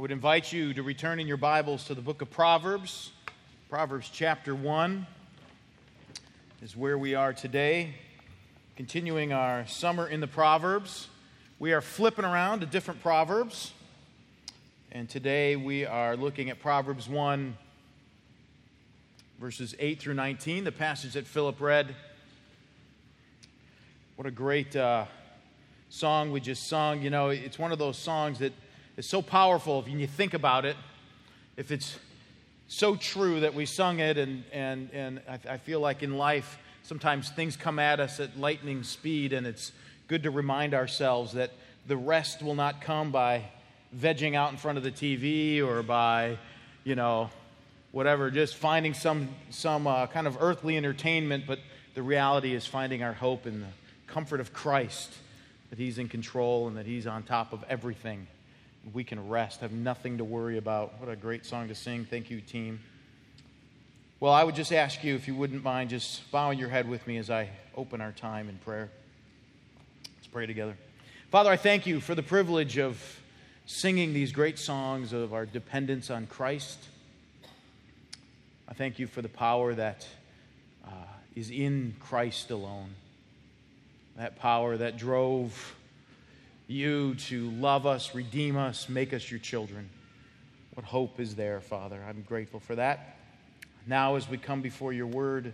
[0.00, 3.10] I would invite you to return in your Bibles to the book of Proverbs.
[3.68, 5.06] Proverbs chapter 1
[6.62, 7.96] is where we are today.
[8.76, 11.08] Continuing our summer in the Proverbs.
[11.58, 13.74] We are flipping around to different Proverbs.
[14.90, 17.54] And today we are looking at Proverbs 1,
[19.38, 21.94] verses 8 through 19, the passage that Philip read.
[24.16, 25.04] What a great uh,
[25.90, 27.02] song we just sung.
[27.02, 28.54] You know, it's one of those songs that
[29.00, 30.76] is so powerful if you think about it.
[31.56, 31.98] If it's
[32.68, 36.58] so true that we sung it, and, and, and I, I feel like in life,
[36.82, 39.72] sometimes things come at us at lightning speed, and it's
[40.06, 41.50] good to remind ourselves that
[41.86, 43.44] the rest will not come by
[43.96, 46.36] vegging out in front of the TV or by,
[46.84, 47.30] you know,
[47.92, 51.58] whatever, just finding some, some uh, kind of earthly entertainment, but
[51.94, 53.66] the reality is finding our hope in the
[54.06, 55.10] comfort of Christ,
[55.70, 58.26] that He's in control and that He's on top of everything
[58.92, 60.98] we can rest, have nothing to worry about.
[61.00, 62.04] What a great song to sing.
[62.04, 62.80] Thank you, team.
[64.18, 67.06] Well, I would just ask you, if you wouldn't mind, just bowing your head with
[67.06, 68.90] me as I open our time in prayer.
[70.16, 70.76] Let's pray together.
[71.30, 73.20] Father, I thank you for the privilege of
[73.66, 76.78] singing these great songs of our dependence on Christ.
[78.68, 80.06] I thank you for the power that
[80.84, 80.90] uh,
[81.34, 82.90] is in Christ alone.
[84.16, 85.76] That power that drove
[86.70, 89.90] you to love us, redeem us, make us your children.
[90.74, 92.00] What hope is there, Father?
[92.08, 93.16] I'm grateful for that.
[93.86, 95.52] Now, as we come before your word,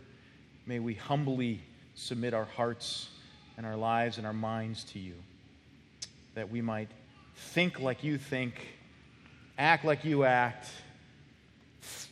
[0.66, 1.60] may we humbly
[1.94, 3.08] submit our hearts
[3.56, 5.14] and our lives and our minds to you,
[6.34, 6.90] that we might
[7.34, 8.66] think like you think,
[9.56, 10.68] act like you act,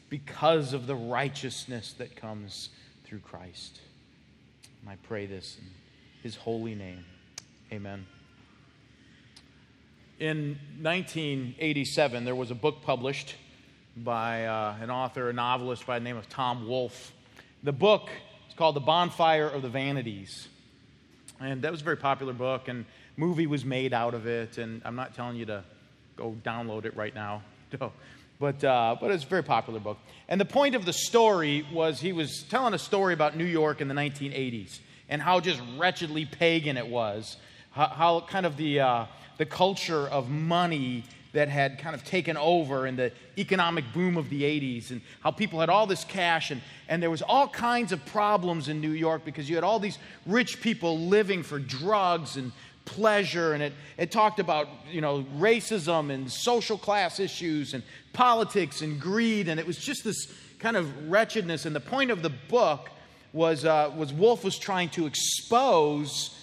[0.09, 2.71] because of the righteousness that comes
[3.05, 3.81] through Christ.
[4.81, 5.67] And I pray this in
[6.23, 7.05] his holy name.
[7.73, 8.07] Amen.
[10.21, 13.35] In 1987, there was a book published
[13.97, 17.13] by uh, an author, a novelist by the name of Tom Wolfe.
[17.65, 18.09] The book
[18.49, 20.47] is called The Bonfire of the Vanities.
[21.41, 22.85] And that was a very popular book, and
[23.17, 24.57] movie was made out of it.
[24.57, 25.65] And I'm not telling you to
[26.17, 27.43] go download it right now.
[28.39, 29.99] but, uh, but it's a very popular book.
[30.29, 33.81] And the point of the story was he was telling a story about New York
[33.81, 37.37] in the 1980s and how just wretchedly pagan it was.
[37.73, 39.07] How, how kind of the, uh,
[39.39, 44.31] the culture of money that had kind of taken over in the economic boom of
[44.31, 47.93] the 80s and how people had all this cash and, and there was all kinds
[47.93, 52.37] of problems in new york because you had all these rich people living for drugs
[52.37, 52.53] and
[52.85, 58.81] pleasure and it, it talked about you know racism and social class issues and politics
[58.81, 62.31] and greed and it was just this kind of wretchedness and the point of the
[62.31, 62.91] book
[63.35, 66.39] was, uh, was wolfe was trying to expose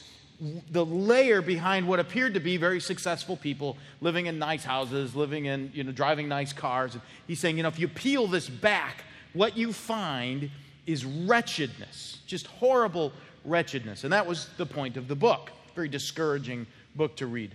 [0.71, 5.45] the layer behind what appeared to be very successful people living in nice houses, living
[5.45, 6.93] in, you know, driving nice cars.
[6.93, 9.03] And he's saying, you know, if you peel this back,
[9.33, 10.49] what you find
[10.87, 13.13] is wretchedness, just horrible
[13.45, 14.03] wretchedness.
[14.03, 15.51] And that was the point of the book.
[15.75, 16.65] Very discouraging
[16.95, 17.53] book to read.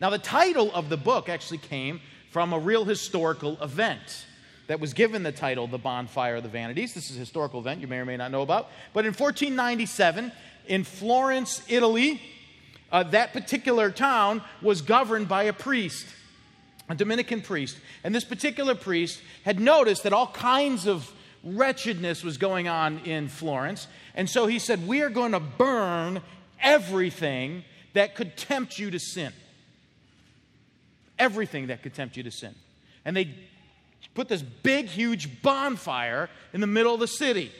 [0.00, 4.26] Now, the title of the book actually came from a real historical event
[4.66, 6.94] that was given the title The Bonfire of the Vanities.
[6.94, 8.70] This is a historical event you may or may not know about.
[8.92, 10.30] But in 1497,
[10.70, 12.22] in Florence, Italy,
[12.92, 16.06] uh, that particular town was governed by a priest,
[16.88, 17.76] a Dominican priest.
[18.04, 23.26] And this particular priest had noticed that all kinds of wretchedness was going on in
[23.26, 23.88] Florence.
[24.14, 26.22] And so he said, We are going to burn
[26.62, 27.64] everything
[27.94, 29.32] that could tempt you to sin.
[31.18, 32.54] Everything that could tempt you to sin.
[33.04, 33.34] And they
[34.14, 37.50] put this big, huge bonfire in the middle of the city.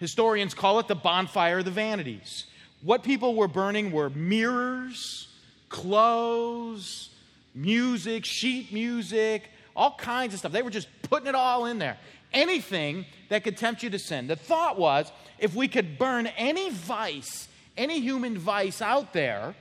[0.00, 2.46] Historians call it the bonfire of the vanities.
[2.82, 5.28] What people were burning were mirrors,
[5.68, 7.10] clothes,
[7.54, 10.52] music, sheet music, all kinds of stuff.
[10.52, 11.98] They were just putting it all in there.
[12.32, 14.26] Anything that could tempt you to sin.
[14.26, 19.54] The thought was if we could burn any vice, any human vice out there,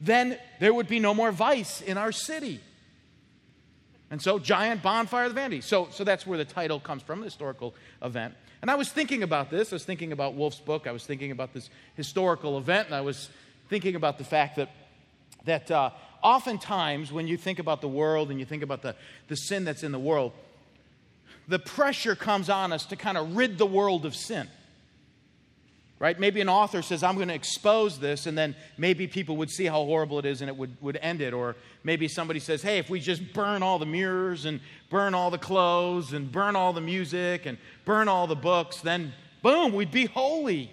[0.00, 2.60] then there would be no more vice in our city.
[4.14, 5.64] And so, giant bonfire of the vanities.
[5.64, 8.34] So, so that's where the title comes from, the historical event.
[8.62, 9.72] And I was thinking about this.
[9.72, 10.86] I was thinking about Wolfe's book.
[10.86, 12.86] I was thinking about this historical event.
[12.86, 13.28] And I was
[13.68, 14.70] thinking about the fact that,
[15.46, 15.90] that uh,
[16.22, 18.94] oftentimes when you think about the world and you think about the,
[19.26, 20.30] the sin that's in the world,
[21.48, 24.48] the pressure comes on us to kind of rid the world of sin
[26.04, 26.20] right?
[26.20, 29.64] Maybe an author says, I'm going to expose this, and then maybe people would see
[29.64, 31.32] how horrible it is and it would, would end it.
[31.32, 34.60] Or maybe somebody says, hey, if we just burn all the mirrors and
[34.90, 37.56] burn all the clothes and burn all the music and
[37.86, 40.70] burn all the books, then boom, we'd be holy.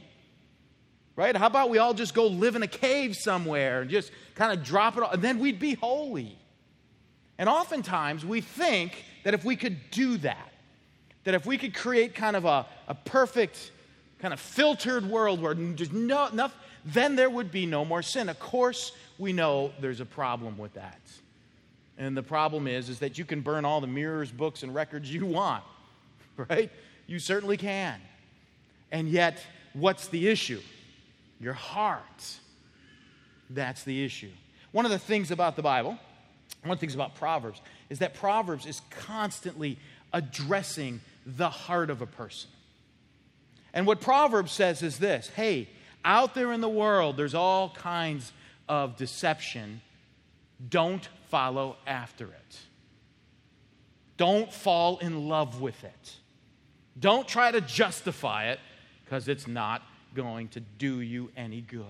[1.15, 1.33] Right?
[1.33, 4.65] How about we all just go live in a cave somewhere and just kind of
[4.65, 6.37] drop it all, and then we'd be holy.
[7.37, 10.51] And oftentimes we think that if we could do that,
[11.23, 13.71] that if we could create kind of a, a perfect,
[14.21, 18.29] kind of filtered world where there's no, enough, then there would be no more sin.
[18.29, 21.01] Of course, we know there's a problem with that.
[21.97, 25.11] And the problem is, is that you can burn all the mirrors, books, and records
[25.13, 25.63] you want,
[26.37, 26.71] right?
[27.07, 27.99] You certainly can.
[28.91, 30.61] And yet, what's the issue?
[31.39, 32.39] Your heart.
[33.49, 34.31] That's the issue.
[34.71, 35.97] One of the things about the Bible,
[36.61, 37.59] one of the things about Proverbs,
[37.89, 39.77] is that Proverbs is constantly
[40.13, 42.49] addressing the heart of a person.
[43.73, 45.69] And what Proverbs says is this hey,
[46.03, 48.33] out there in the world, there's all kinds
[48.67, 49.81] of deception.
[50.69, 52.59] Don't follow after it.
[54.17, 56.15] Don't fall in love with it.
[56.99, 58.59] Don't try to justify it
[59.03, 59.81] because it's not
[60.13, 61.85] going to do you any good.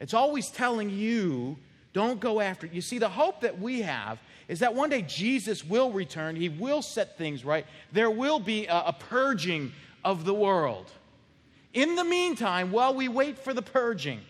[0.00, 1.56] It's always telling you,
[1.92, 2.72] don't go after it.
[2.72, 4.18] You see, the hope that we have
[4.48, 7.66] is that one day Jesus will return, He will set things right.
[7.92, 9.72] There will be a, a purging
[10.04, 10.90] of the world.
[11.72, 14.20] In the meantime, while we wait for the purging,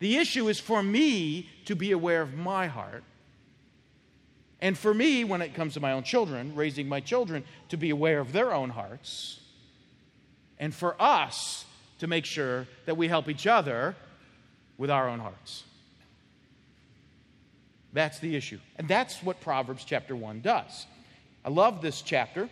[0.00, 3.04] the issue is for me to be aware of my heart.
[4.60, 7.90] And for me, when it comes to my own children, raising my children, to be
[7.90, 9.40] aware of their own hearts.
[10.58, 11.64] And for us
[11.98, 13.94] to make sure that we help each other
[14.78, 15.64] with our own hearts.
[17.94, 18.58] That's the issue.
[18.76, 20.86] And that's what Proverbs chapter 1 does.
[21.44, 22.48] I love this chapter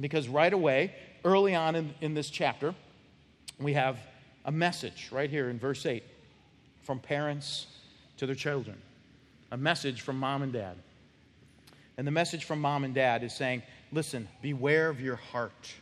[0.00, 2.74] because right away, early on in, in this chapter,
[3.60, 3.98] we have
[4.44, 6.02] a message right here in verse 8
[6.82, 7.66] from parents
[8.16, 8.80] to their children.
[9.52, 10.76] A message from mom and dad.
[11.98, 15.74] And the message from mom and dad is saying, listen, beware of your heart.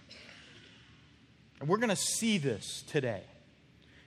[1.61, 3.23] And we're going to see this today.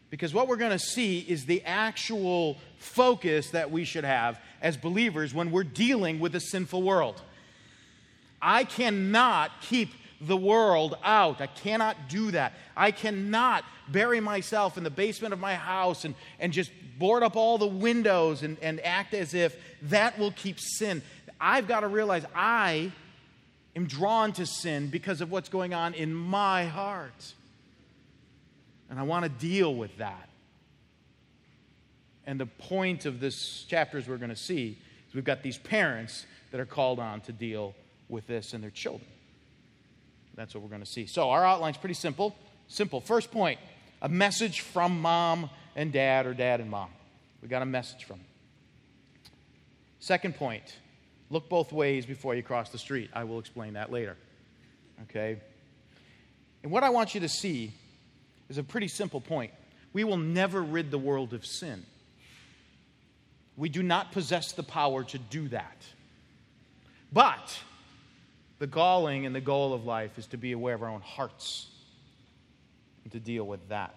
[0.10, 4.78] Because what we're going to see is the actual focus that we should have as
[4.78, 7.22] believers when we're dealing with a sinful world.
[8.42, 9.90] I cannot keep
[10.20, 11.42] the world out.
[11.42, 12.54] I cannot do that.
[12.76, 17.36] I cannot bury myself in the basement of my house and, and just board up
[17.36, 21.02] all the windows and, and act as if that will keep sin.
[21.40, 22.92] I've got to realize I
[23.76, 27.34] am drawn to sin because of what's going on in my heart.
[28.90, 30.30] And I want to deal with that.
[32.26, 34.78] And the point of this chapter, as we're going to see,
[35.08, 37.76] is we've got these parents that are called on to deal
[38.10, 39.08] with this and their children.
[40.36, 41.06] That's what we're going to see.
[41.06, 42.36] So, our outline's pretty simple.
[42.68, 43.02] Simple.
[43.02, 43.60] First point
[44.02, 46.90] a message from mom and dad, or dad and mom.
[47.42, 48.28] We got a message from them.
[50.00, 50.78] Second point
[51.30, 53.10] look both ways before you cross the street.
[53.14, 54.18] I will explain that later.
[55.04, 55.40] Okay?
[56.62, 57.74] And what I want you to see
[58.50, 59.52] is a pretty simple point.
[59.94, 61.86] We will never rid the world of sin.
[63.56, 65.86] We do not possess the power to do that.
[67.12, 67.60] But
[68.60, 71.68] the galling and the goal of life is to be aware of our own hearts
[73.04, 73.96] and to deal with that.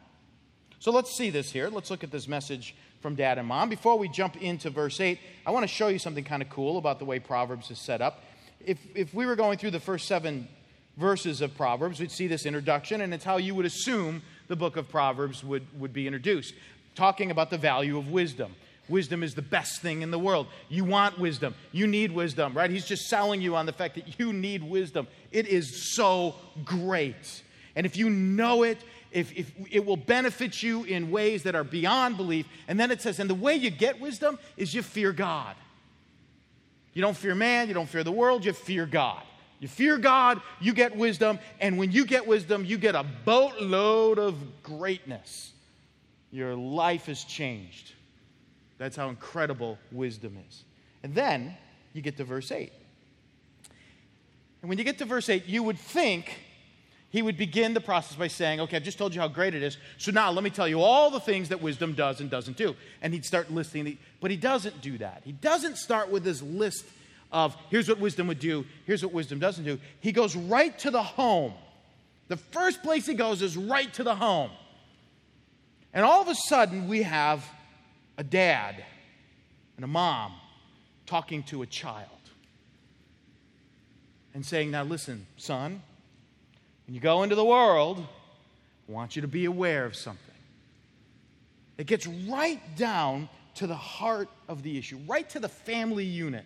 [0.79, 1.69] So let's see this here.
[1.69, 3.69] Let's look at this message from dad and mom.
[3.69, 6.77] Before we jump into verse 8, I want to show you something kind of cool
[6.77, 8.23] about the way Proverbs is set up.
[8.65, 10.49] If, if we were going through the first seven
[10.97, 14.77] verses of Proverbs, we'd see this introduction, and it's how you would assume the book
[14.77, 16.55] of Proverbs would, would be introduced,
[16.95, 18.55] talking about the value of wisdom.
[18.89, 20.47] Wisdom is the best thing in the world.
[20.69, 21.55] You want wisdom.
[21.73, 22.71] You need wisdom, right?
[22.71, 25.09] He's just selling you on the fact that you need wisdom.
[25.33, 27.43] It is so great.
[27.75, 28.79] And if you know it,
[29.11, 32.47] if, if it will benefit you in ways that are beyond belief.
[32.69, 35.57] And then it says, and the way you get wisdom is you fear God.
[36.93, 39.23] You don't fear man, you don't fear the world, you fear God.
[39.59, 44.19] You fear God, you get wisdom, and when you get wisdom, you get a boatload
[44.19, 45.53] of greatness.
[46.31, 47.93] Your life is changed.
[48.79, 50.65] That's how incredible wisdom is.
[51.03, 51.57] And then
[51.93, 52.73] you get to verse 8.
[54.63, 56.39] And when you get to verse 8, you would think
[57.11, 59.63] he would begin the process by saying, Okay, I've just told you how great it
[59.63, 59.79] is.
[59.97, 62.77] So now let me tell you all the things that wisdom does and doesn't do.
[63.01, 65.23] And he'd start listing, but he doesn't do that.
[65.25, 66.85] He doesn't start with this list
[67.33, 69.79] of here's what wisdom would do, here's what wisdom doesn't do.
[70.01, 71.55] He goes right to the home.
[72.29, 74.51] The first place he goes is right to the home.
[75.95, 77.45] And all of a sudden, we have
[78.19, 78.85] a dad
[79.77, 80.33] and a mom
[81.07, 82.09] talking to a child
[84.35, 85.83] and saying, Now listen, son,
[86.87, 88.07] when you go into the world,
[88.89, 90.35] I want you to be aware of something.
[91.79, 96.45] It gets right down to the heart of the issue, right to the family unit.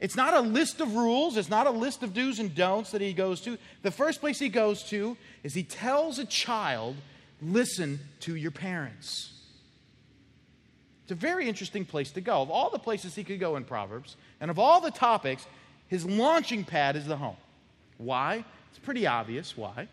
[0.00, 3.02] It's not a list of rules, it's not a list of do's and don'ts that
[3.02, 3.58] he goes to.
[3.82, 6.96] The first place he goes to is he tells a child,
[7.42, 9.39] listen to your parents.
[11.10, 12.40] It's a very interesting place to go.
[12.40, 15.44] Of all the places he could go in Proverbs, and of all the topics,
[15.88, 17.36] his launching pad is the home.
[17.98, 18.44] Why?
[18.70, 19.88] It's pretty obvious why.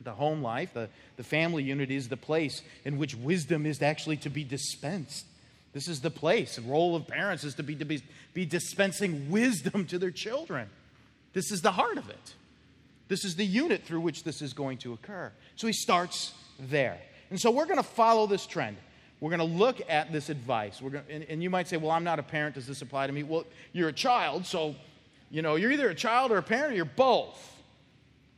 [0.00, 4.16] The home life, the, the family unit is the place in which wisdom is actually
[4.18, 5.26] to be dispensed.
[5.72, 6.54] This is the place.
[6.54, 8.00] The role of parents is to be, to be,
[8.32, 10.68] be dispensing wisdom to their children.
[11.32, 12.34] This is the heart of it.
[13.08, 15.32] This is the unit through which this is going to occur.
[15.56, 17.00] So he starts there.
[17.28, 18.76] And so we're going to follow this trend.
[19.20, 20.80] We're going to look at this advice.
[20.80, 22.54] We're going and, and you might say, well, I'm not a parent.
[22.54, 23.22] Does this apply to me?
[23.24, 24.76] Well, you're a child, so,
[25.30, 27.56] you know, you're either a child or a parent or you're both.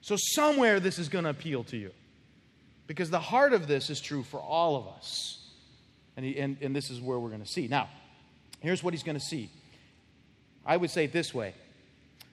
[0.00, 1.90] So somewhere this is going to appeal to you.
[2.87, 5.38] Because the heart of this is true for all of us.
[6.16, 7.68] And, he, and, and this is where we're going to see.
[7.68, 7.88] Now,
[8.60, 9.50] here's what he's going to see.
[10.66, 11.54] I would say it this way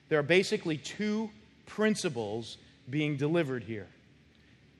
[0.08, 1.30] there are basically two
[1.66, 2.56] principles
[2.88, 3.86] being delivered here.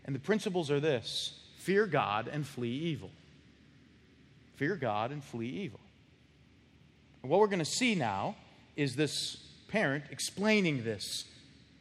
[0.04, 3.10] And the principles are this fear God and flee evil.
[4.58, 5.78] Fear God and flee evil.
[7.22, 8.34] And what we're going to see now
[8.76, 9.36] is this
[9.68, 11.24] parent explaining this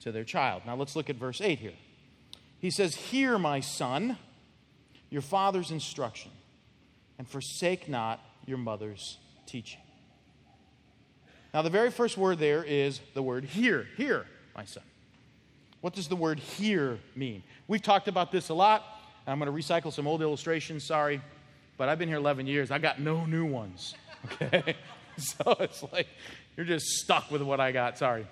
[0.01, 0.61] to their child.
[0.63, 1.73] Now let's look at verse 8 here.
[2.59, 4.17] He says, Hear, my son,
[5.09, 6.29] your father's instruction,
[7.17, 9.17] and forsake not your mother's
[9.47, 9.81] teaching.
[11.55, 13.87] Now, the very first word there is the word hear.
[13.97, 14.83] Hear, my son.
[15.81, 17.41] What does the word hear mean?
[17.67, 18.83] We've talked about this a lot.
[19.25, 21.21] I'm going to recycle some old illustrations, sorry.
[21.77, 22.71] But I've been here 11 years.
[22.71, 23.95] I got no new ones.
[24.41, 24.75] Okay?
[25.17, 26.07] so it's like
[26.57, 27.97] you're just stuck with what I got.
[27.97, 28.25] Sorry.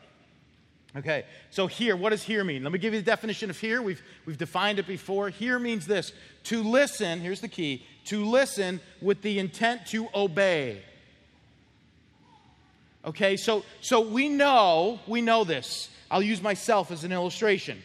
[0.97, 2.63] Okay, so here, what does here mean?
[2.63, 3.81] Let me give you the definition of here.
[3.81, 5.29] We've, we've defined it before.
[5.29, 6.13] Here means this
[6.45, 10.81] to listen, here's the key to listen with the intent to obey.
[13.03, 15.89] Okay, so, so we know, we know this.
[16.09, 17.81] I'll use myself as an illustration.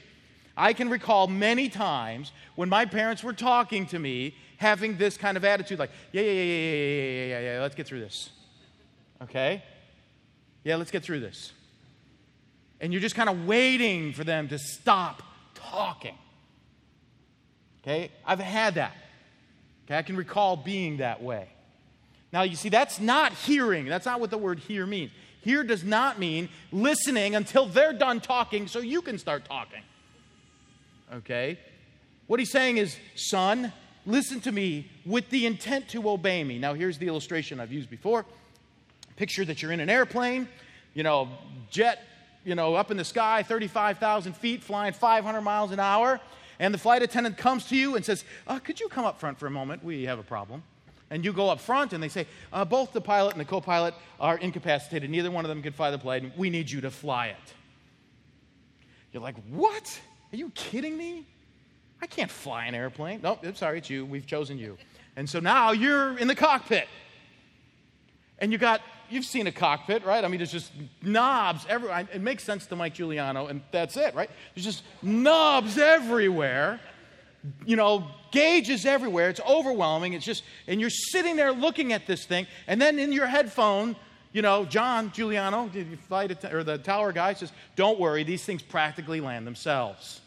[0.57, 5.39] I can recall many times when my parents were talking to me having this kind
[5.39, 8.29] of attitude like, yeah, yeah, yeah, yeah, yeah, yeah, yeah, yeah, let's get through this.
[9.23, 9.65] Okay?
[10.65, 11.55] Yeah, let's get through this.
[12.79, 15.23] And you're just kind of waiting for them to stop
[15.55, 16.15] talking.
[17.83, 18.11] Okay?
[18.27, 18.95] I've had that.
[19.87, 19.97] Okay?
[19.97, 21.49] I can recall being that way.
[22.31, 23.87] Now, you see, that's not hearing.
[23.87, 25.11] That's not what the word hear means.
[25.41, 29.81] Hear does not mean listening until they're done talking so you can start talking.
[31.15, 31.59] Okay?
[32.27, 33.73] What he's saying is, son,
[34.07, 36.59] listen to me with the intent to obey me.
[36.59, 38.25] Now, here's the illustration I've used before.
[39.17, 40.49] Picture that you're in an airplane,
[40.95, 41.29] you know,
[41.71, 42.03] jet,
[42.45, 46.21] you know, up in the sky, 35,000 feet, flying 500 miles an hour,
[46.59, 49.39] and the flight attendant comes to you and says, uh, Could you come up front
[49.39, 49.85] for a moment?
[49.85, 50.63] We have a problem
[51.11, 53.61] and you go up front and they say, uh, both the pilot and the co
[53.61, 55.11] pilot are incapacitated.
[55.11, 56.33] Neither one of them can fly the plane.
[56.37, 57.55] We need you to fly it.
[59.13, 60.01] You're like, what?
[60.33, 61.27] Are you kidding me?
[62.03, 63.21] I can't fly an airplane.
[63.23, 64.07] No, nope, I'm sorry, it's you.
[64.07, 64.79] We've chosen you.
[65.17, 66.89] And so now you're in the cockpit.
[68.39, 68.81] And you got,
[69.11, 70.25] you've seen a cockpit, right?
[70.25, 72.09] I mean, there's just knobs everywhere.
[72.13, 74.31] It makes sense to Mike Giuliano, and that's it, right?
[74.55, 76.81] There's just knobs everywhere
[77.65, 79.29] you know, gauges everywhere.
[79.29, 80.13] It's overwhelming.
[80.13, 83.97] It's just, and you're sitting there looking at this thing, and then in your headphone,
[84.33, 85.71] you know, John Giuliano,
[86.53, 90.21] or the tower guy says, "Don't worry, these things practically land themselves.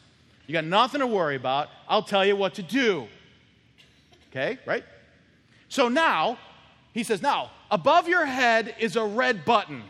[0.47, 1.69] You got nothing to worry about.
[1.87, 3.07] I'll tell you what to do."
[4.29, 4.83] Okay, right?
[5.69, 6.37] So now,
[6.93, 9.83] he says, "Now, above your head is a red button.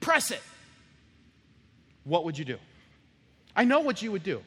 [0.00, 0.42] Press it."
[2.04, 2.58] What would you do?
[3.54, 4.42] I know what you would do.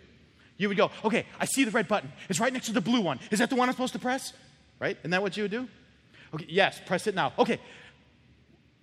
[0.58, 2.12] You would go, okay, I see the red button.
[2.30, 3.20] It's right next to the blue one.
[3.32, 4.34] Is that the one I'm supposed to press?
[4.80, 4.98] Right?
[5.00, 5.68] Isn't that what you would do?
[6.34, 7.34] Okay, yes, press it now.
[7.38, 7.60] Okay,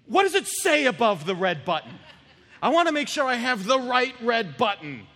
[0.07, 1.93] what does it say above the red button?
[2.63, 5.07] I want to make sure I have the right red button.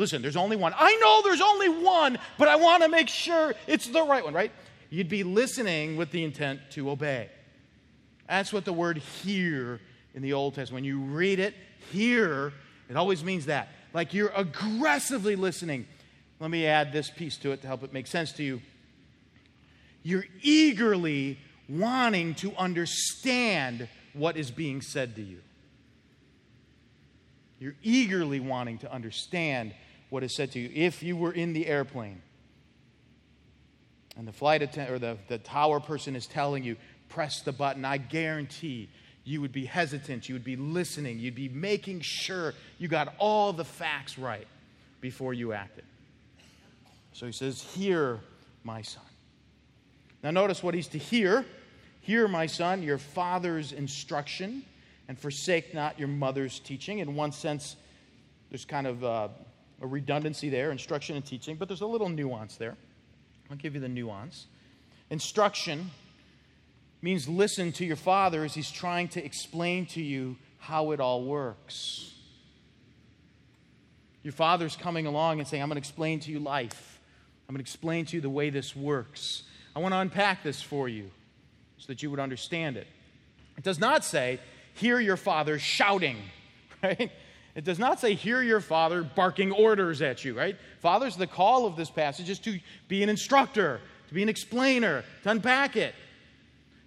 [0.00, 0.72] Listen, there's only one.
[0.78, 4.32] I know there's only one, but I want to make sure it's the right one,
[4.32, 4.50] right?
[4.88, 7.28] You'd be listening with the intent to obey.
[8.26, 9.78] That's what the word hear
[10.14, 10.78] in the Old Testament.
[10.78, 11.54] When you read it,
[11.92, 12.54] hear,
[12.88, 15.86] it always means that like you're aggressively listening.
[16.38, 18.62] Let me add this piece to it to help it make sense to you.
[20.02, 21.38] You're eagerly
[21.68, 25.40] wanting to understand what is being said to you.
[27.58, 29.74] You're eagerly wanting to understand
[30.10, 30.70] what is said to you.
[30.74, 32.20] If you were in the airplane
[34.16, 36.76] and the flight attendant or the, the tower person is telling you,
[37.08, 38.90] press the button, I guarantee
[39.24, 43.52] you would be hesitant, you would be listening, you'd be making sure you got all
[43.52, 44.46] the facts right
[45.00, 45.84] before you acted.
[47.12, 48.20] So he says, Hear,
[48.64, 49.02] my son.
[50.22, 51.44] Now, notice what he's to hear.
[52.00, 54.64] Hear, my son, your father's instruction,
[55.08, 56.98] and forsake not your mother's teaching.
[56.98, 57.76] In one sense,
[58.50, 59.28] there's kind of uh,
[59.80, 62.76] a redundancy there instruction and teaching, but there's a little nuance there.
[63.50, 64.46] I'll give you the nuance.
[65.10, 65.90] Instruction
[67.02, 71.24] means listen to your father as he's trying to explain to you how it all
[71.24, 72.14] works.
[74.22, 77.00] Your father's coming along and saying, I'm going to explain to you life.
[77.48, 79.44] I'm going to explain to you the way this works.
[79.74, 81.10] I want to unpack this for you
[81.78, 82.86] so that you would understand it.
[83.56, 84.38] It does not say,
[84.74, 86.18] hear your father shouting,
[86.82, 87.10] right?
[87.54, 90.56] It does not say, hear your father barking orders at you, right?
[90.80, 95.04] Father's the call of this passage is to be an instructor, to be an explainer,
[95.24, 95.94] to unpack it.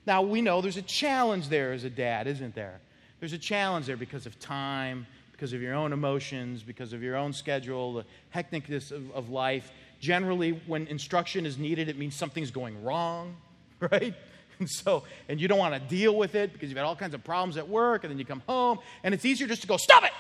[0.05, 2.79] Now, we know there's a challenge there as a dad, isn't there?
[3.19, 7.15] There's a challenge there because of time, because of your own emotions, because of your
[7.15, 9.71] own schedule, the hecticness of, of life.
[9.99, 13.35] Generally, when instruction is needed, it means something's going wrong,
[13.79, 14.13] right?
[14.59, 17.13] And so, and you don't want to deal with it because you've had all kinds
[17.13, 19.77] of problems at work, and then you come home, and it's easier just to go,
[19.77, 20.11] stop it,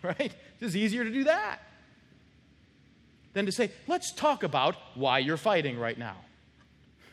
[0.18, 0.32] right?
[0.60, 1.60] It's easier to do that
[3.32, 6.16] than to say, let's talk about why you're fighting right now.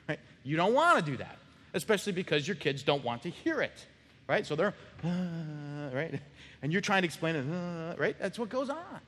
[0.09, 0.19] Right?
[0.43, 1.37] You don't want to do that
[1.77, 3.85] especially because your kids don't want to hear it,
[4.27, 4.45] right?
[4.45, 6.19] So they're, uh, right?
[6.63, 8.15] And you're trying to explain it, uh, right?
[8.19, 8.99] That's what goes on.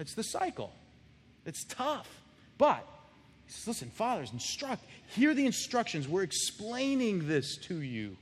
[0.00, 0.72] It's the cycle.
[1.46, 2.08] It's tough.
[2.58, 2.84] But,
[3.46, 4.84] he says, listen, fathers, instruct.
[5.14, 6.08] Hear the instructions.
[6.08, 8.16] We're explaining this to you.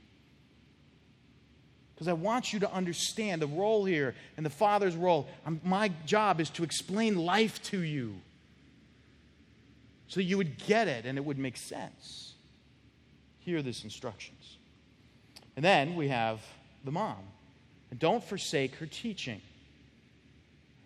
[1.99, 5.27] Because I want you to understand the role here and the father's role.
[5.45, 8.15] I'm, my job is to explain life to you
[10.07, 12.29] so you would get it and it would make sense
[13.49, 14.57] hear this instructions.
[15.55, 16.39] And then we have
[16.85, 17.17] the mom.
[17.91, 19.41] And don't forsake her teaching.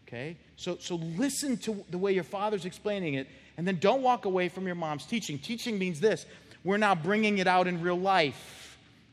[0.08, 0.38] Okay?
[0.56, 3.28] So, so listen to the way your father's explaining it,
[3.58, 5.38] and then don't walk away from your mom's teaching.
[5.38, 6.26] Teaching means this
[6.64, 8.63] we're now bringing it out in real life.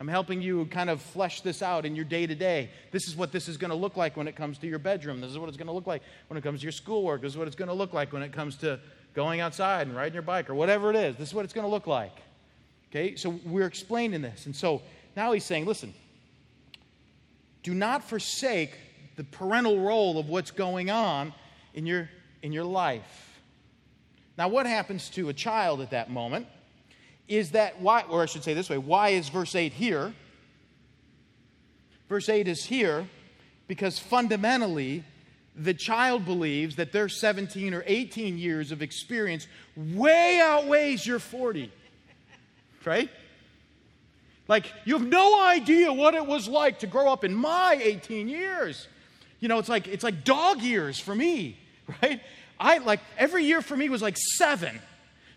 [0.00, 2.70] I'm helping you kind of flesh this out in your day to day.
[2.90, 5.20] This is what this is going to look like when it comes to your bedroom.
[5.20, 7.20] This is what it's going to look like when it comes to your schoolwork.
[7.20, 8.80] This is what it's going to look like when it comes to
[9.12, 11.16] going outside and riding your bike or whatever it is.
[11.16, 12.16] This is what it's going to look like.
[12.90, 14.46] Okay, so we're explaining this.
[14.46, 14.80] And so
[15.16, 15.92] now he's saying, listen,
[17.62, 18.72] do not forsake
[19.16, 21.34] the parental role of what's going on
[21.74, 22.08] in your,
[22.42, 23.38] in your life.
[24.38, 26.46] Now, what happens to a child at that moment
[27.30, 30.12] is that why, or I should say this way, why is verse 8 here?
[32.08, 33.06] Verse 8 is here
[33.68, 35.04] because fundamentally,
[35.56, 41.72] the child believes that their 17 or 18 years of experience way outweighs your 40
[42.84, 43.10] right?
[44.48, 48.28] Like, you have no idea what it was like to grow up in my 18
[48.28, 48.88] years.
[49.38, 51.58] You know, it's like, it's like dog years for me,
[52.02, 52.20] right?
[52.58, 54.80] I like, every year for me was like seven.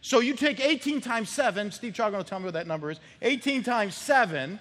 [0.04, 3.00] So you take 18 times seven, Steve Chogman will tell me what that number is
[3.22, 4.60] 18 times seven.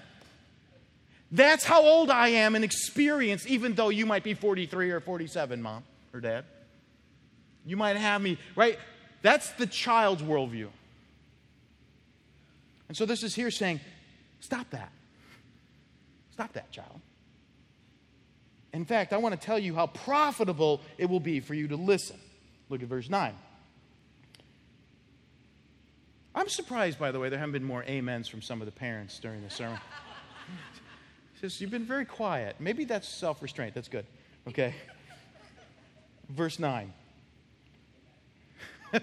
[1.33, 5.61] That's how old I am in experience, even though you might be 43 or 47,
[5.61, 5.83] mom
[6.15, 6.45] or dad.
[7.67, 8.79] You might have me, right?
[9.23, 10.69] That's the child's worldview.
[12.87, 13.81] And so this is here saying,
[14.39, 14.93] stop that.
[16.31, 17.01] Stop that, child.
[18.73, 21.77] In fact, I want to tell you how profitable it will be for you to
[21.77, 22.17] listen.
[22.69, 23.35] Look at verse 9.
[26.35, 29.19] I'm surprised, by the way, there haven't been more amens from some of the parents
[29.19, 29.79] during the sermon.
[31.41, 32.57] Says, You've been very quiet.
[32.59, 33.75] Maybe that's self restraint.
[33.75, 34.07] That's good.
[34.49, 34.75] Okay.
[36.31, 36.93] Verse 9.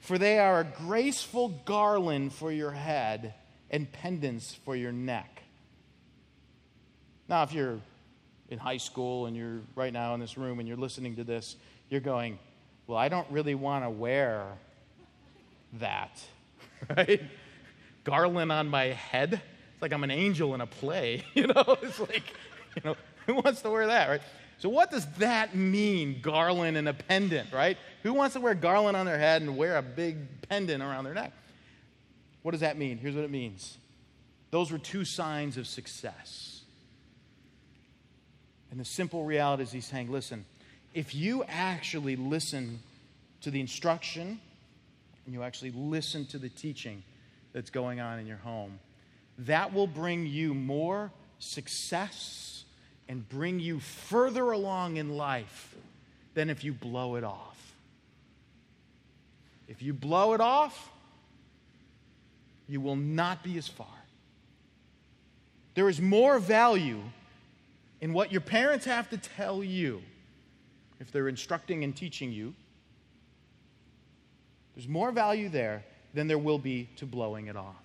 [0.00, 3.34] For they are a graceful garland for your head
[3.70, 5.42] and pendants for your neck.
[7.28, 7.78] Now, if you're
[8.48, 11.56] in high school and you're right now in this room and you're listening to this,
[11.88, 12.38] you're going,
[12.86, 14.46] Well, I don't really want to wear
[15.74, 16.20] that,
[16.96, 17.22] right?
[18.04, 19.34] Garland on my head.
[19.72, 21.78] It's like I'm an angel in a play, you know?
[21.82, 22.24] It's like,
[22.76, 24.20] you know, who wants to wear that, right?
[24.58, 27.78] So, what does that mean, garland and a pendant, right?
[28.02, 31.14] Who wants to wear garland on their head and wear a big pendant around their
[31.14, 31.32] neck?
[32.42, 32.98] What does that mean?
[32.98, 33.78] Here's what it means
[34.50, 36.62] those were two signs of success.
[38.70, 40.44] And the simple reality is he's saying, listen,
[40.94, 42.80] if you actually listen
[43.40, 44.40] to the instruction
[45.24, 47.02] and you actually listen to the teaching
[47.52, 48.78] that's going on in your home,
[49.38, 52.64] that will bring you more success
[53.08, 55.74] and bring you further along in life
[56.34, 57.74] than if you blow it off.
[59.66, 60.90] If you blow it off,
[62.68, 63.86] you will not be as far.
[65.74, 67.00] There is more value
[68.00, 70.02] in what your parents have to tell you
[71.00, 72.54] if they're instructing and teaching you.
[74.80, 77.84] There's more value there than there will be to blowing it off.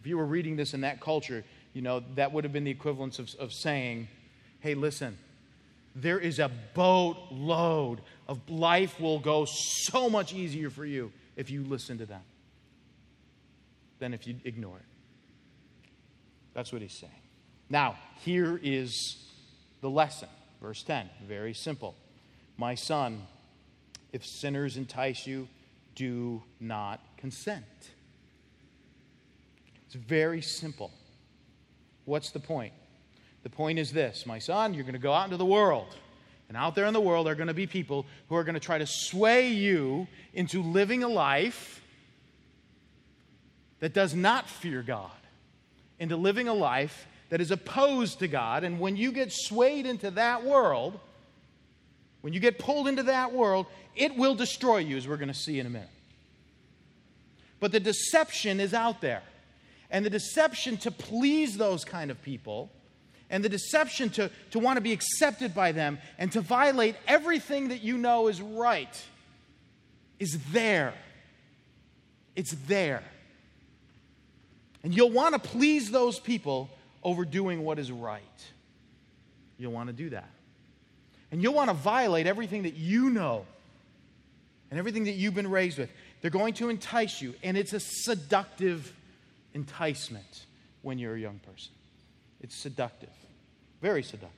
[0.00, 2.72] If you were reading this in that culture, you know, that would have been the
[2.72, 4.08] equivalence of, of saying,
[4.58, 5.16] hey, listen,
[5.94, 11.62] there is a boatload of life will go so much easier for you if you
[11.62, 12.22] listen to them.
[14.00, 15.92] than if you ignore it.
[16.52, 17.12] That's what he's saying.
[17.68, 19.24] Now, here is
[19.82, 20.30] the lesson.
[20.60, 21.94] Verse 10, very simple.
[22.58, 23.22] My son,
[24.12, 25.46] if sinners entice you,
[26.00, 27.90] do not consent.
[29.84, 30.90] It's very simple.
[32.06, 32.72] What's the point?
[33.42, 35.94] The point is this My son, you're going to go out into the world.
[36.48, 38.60] And out there in the world are going to be people who are going to
[38.60, 41.82] try to sway you into living a life
[43.80, 45.10] that does not fear God,
[45.98, 48.64] into living a life that is opposed to God.
[48.64, 50.98] And when you get swayed into that world,
[52.20, 55.34] when you get pulled into that world, it will destroy you, as we're going to
[55.34, 55.88] see in a minute.
[57.60, 59.22] But the deception is out there.
[59.90, 62.70] And the deception to please those kind of people
[63.28, 67.68] and the deception to, to want to be accepted by them and to violate everything
[67.68, 69.02] that you know is right
[70.18, 70.94] is there.
[72.36, 73.02] It's there.
[74.82, 76.70] And you'll want to please those people
[77.02, 78.22] over doing what is right.
[79.58, 80.28] You'll want to do that.
[81.32, 83.46] And you'll want to violate everything that you know
[84.70, 85.90] and everything that you've been raised with.
[86.20, 88.92] They're going to entice you, and it's a seductive
[89.54, 90.46] enticement
[90.82, 91.72] when you're a young person.
[92.40, 93.10] It's seductive.
[93.80, 94.36] Very seductive.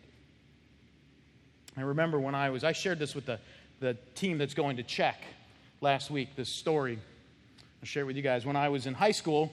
[1.77, 3.39] I remember when I was, I shared this with the,
[3.81, 5.23] the team that's going to check
[5.81, 6.99] last week, this story.
[7.81, 8.45] I'll share it with you guys.
[8.45, 9.53] When I was in high school,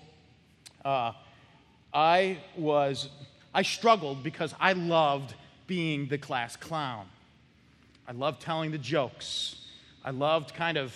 [0.83, 1.13] uh,
[1.93, 3.09] I was,
[3.53, 5.33] I struggled because I loved
[5.65, 7.05] being the class clown.
[8.09, 9.55] I loved telling the jokes.
[10.03, 10.95] I loved kind of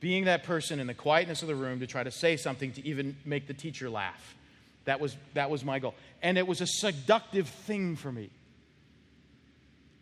[0.00, 2.86] being that person in the quietness of the room to try to say something to
[2.88, 4.34] even make the teacher laugh.
[4.86, 5.94] That was, that was my goal.
[6.22, 8.30] And it was a seductive thing for me.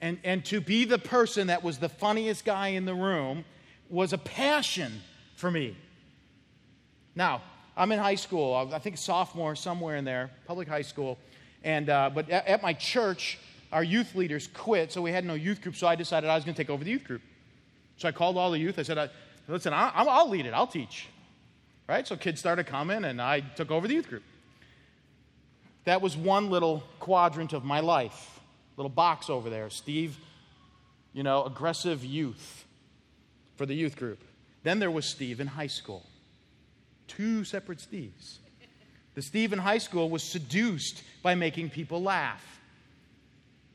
[0.01, 3.45] And, and to be the person that was the funniest guy in the room
[3.89, 5.03] was a passion
[5.35, 5.77] for me.
[7.17, 7.43] Now,
[7.77, 11.19] I'm in high school, I think sophomore, somewhere in there, public high school.
[11.65, 13.37] And, uh, but at, at my church,
[13.73, 16.45] our youth leaders quit, so we had no youth group, so I decided I was
[16.45, 17.23] going to take over the youth group.
[17.97, 18.79] So I called all the youth.
[18.79, 19.11] I said,
[19.47, 21.07] listen, I'll lead it, I'll teach.
[21.89, 22.07] Right?
[22.07, 24.23] So kids started coming, and I took over the youth group.
[25.85, 28.41] That was one little quadrant of my life,
[28.77, 29.71] little box over there.
[29.71, 30.19] Steve,
[31.13, 32.65] you know, aggressive youth
[33.57, 34.23] for the youth group.
[34.63, 36.07] Then there was Steve in high school.
[37.09, 38.39] Two separate Steves.
[39.15, 42.60] The Steve in high school was seduced by making people laugh.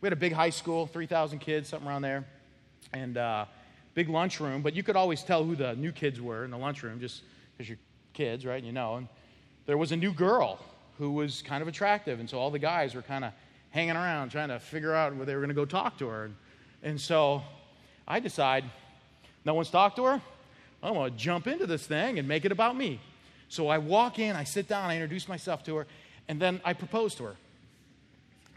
[0.02, 2.26] We had a big high school, 3,000 kids, something around there,
[2.94, 3.46] and uh,
[3.94, 7.00] big lunchroom, but you could always tell who the new kids were in the lunchroom
[7.00, 7.24] just
[7.58, 7.80] because you're
[8.16, 8.64] kids, right?
[8.64, 8.96] You know.
[8.96, 9.08] And
[9.68, 10.60] there was a new girl
[10.98, 12.20] who was kind of attractive.
[12.20, 13.34] And so all the guys were kind of
[13.70, 16.26] hanging around trying to figure out where they were going to go talk to her.
[16.26, 16.36] And,
[16.82, 17.44] and so
[18.08, 18.64] I decide,
[19.44, 20.22] no one's talked to her.
[20.82, 23.00] I'm going to jump into this thing and make it about me.
[23.50, 25.88] So I walk in, I sit down, I introduce myself to her,
[26.28, 27.36] and then I propose to her.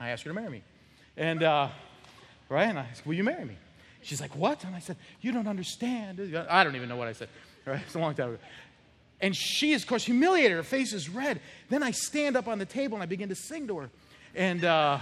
[0.01, 0.63] I ask her to marry me.
[1.19, 1.69] And, uh,
[2.49, 2.69] right?
[2.69, 3.57] And I said, Will you marry me?
[4.03, 4.65] She's like, What?
[4.65, 6.21] And I said, You don't understand.
[6.49, 7.29] I don't even know what I said.
[7.67, 7.83] Right?
[7.85, 8.39] It's a long time ago.
[9.21, 10.57] And she is, of course, humiliated.
[10.57, 11.41] Her face is red.
[11.69, 13.91] Then I stand up on the table and I begin to sing to her.
[14.35, 15.01] And, uh,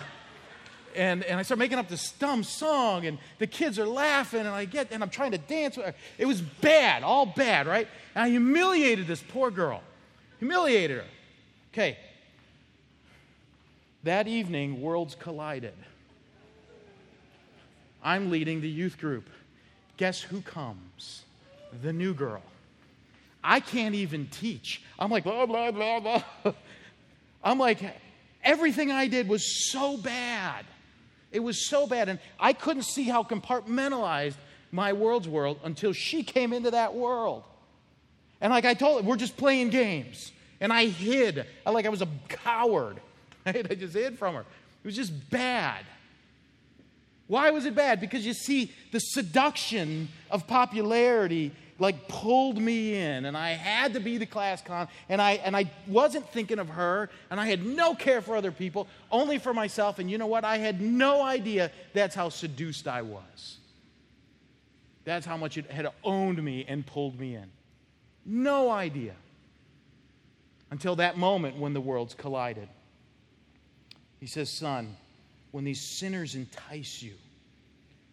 [0.94, 4.48] and, and I start making up this dumb song, and the kids are laughing, and
[4.48, 5.94] I get, and I'm trying to dance with her.
[6.16, 7.86] It was bad, all bad, right?
[8.14, 9.82] And I humiliated this poor girl.
[10.38, 11.04] Humiliated her.
[11.74, 11.98] Okay.
[14.04, 15.74] That evening, worlds collided.
[18.06, 19.28] I'm leading the youth group.
[19.96, 21.24] Guess who comes?
[21.82, 22.40] The new girl.
[23.42, 24.80] I can't even teach.
[24.96, 26.22] I'm like, blah, blah, blah, blah.
[27.44, 27.80] I'm like,
[28.44, 30.64] everything I did was so bad.
[31.32, 32.08] It was so bad.
[32.08, 34.36] And I couldn't see how compartmentalized
[34.70, 37.42] my world's world until she came into that world.
[38.40, 40.30] And like I told her, we're just playing games.
[40.60, 41.44] And I hid.
[41.66, 43.00] I, like I was a coward.
[43.46, 44.42] I just hid from her.
[44.42, 45.84] It was just bad.
[47.26, 48.00] Why was it bad?
[48.00, 54.00] Because you see, the seduction of popularity like pulled me in and I had to
[54.00, 57.66] be the class con and I and I wasn't thinking of her and I had
[57.66, 60.44] no care for other people, only for myself and you know what?
[60.44, 63.58] I had no idea that's how seduced I was.
[65.04, 67.50] That's how much it had owned me and pulled me in.
[68.24, 69.14] No idea.
[70.70, 72.68] Until that moment when the worlds collided.
[74.18, 74.96] He says, Son,
[75.50, 77.14] when these sinners entice you,